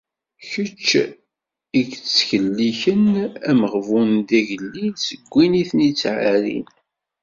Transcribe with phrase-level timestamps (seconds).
[0.49, 0.89] Kečč
[1.79, 3.03] i d-ittselliken
[3.49, 6.67] ameɣbun d igellil seg win i ten-ittɛerrin.